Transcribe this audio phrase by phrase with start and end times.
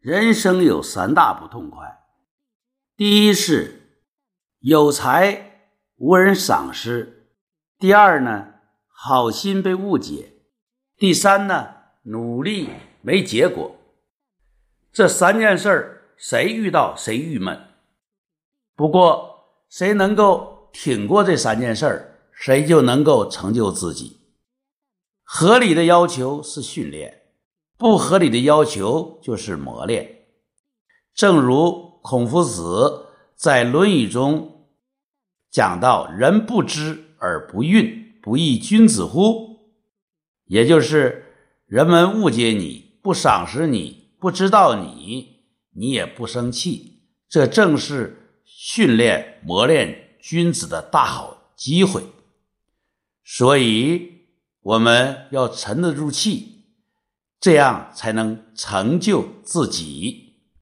[0.00, 2.04] 人生有三大不痛快：
[2.96, 3.98] 第一是
[4.60, 7.08] 有才无人赏识；
[7.78, 8.54] 第二呢，
[8.86, 10.34] 好心被误解；
[10.96, 12.70] 第三呢，努力
[13.02, 13.76] 没结果。
[14.92, 17.60] 这三件事儿，谁遇到谁郁闷。
[18.76, 24.16] 不过，谁能够挺过这三件事儿，谁就能够成就自己。
[25.24, 27.17] 合理的要求是训练，
[27.78, 30.26] 不合理的要求就是磨练。
[31.14, 33.06] 正如孔夫子
[33.36, 34.66] 在《论语》中
[35.50, 39.60] 讲到：“人不知而不愠，不亦君子乎？”
[40.46, 41.24] 也就是
[41.66, 45.36] 人们误解你，不赏识你，不知道你，
[45.74, 52.02] 你也不生气，这正是训练磨练君子的大好机会。
[53.24, 54.18] 所以。
[54.60, 56.57] 我们要沉得住气，
[57.40, 60.27] 这样才能成就自己。